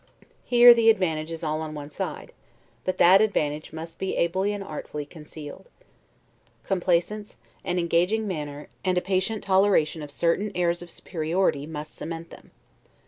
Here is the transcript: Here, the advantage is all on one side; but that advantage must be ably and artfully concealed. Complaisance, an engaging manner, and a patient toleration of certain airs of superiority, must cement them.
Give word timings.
Here, 0.45 0.73
the 0.73 0.89
advantage 0.89 1.29
is 1.29 1.43
all 1.43 1.61
on 1.61 1.75
one 1.75 1.91
side; 1.91 2.33
but 2.85 2.97
that 2.97 3.21
advantage 3.21 3.71
must 3.71 3.99
be 3.99 4.15
ably 4.17 4.51
and 4.51 4.63
artfully 4.63 5.05
concealed. 5.05 5.69
Complaisance, 6.63 7.37
an 7.63 7.77
engaging 7.77 8.27
manner, 8.27 8.67
and 8.83 8.97
a 8.97 9.01
patient 9.01 9.43
toleration 9.43 10.01
of 10.01 10.09
certain 10.09 10.51
airs 10.55 10.81
of 10.81 10.89
superiority, 10.89 11.67
must 11.67 11.93
cement 11.93 12.31
them. 12.31 12.49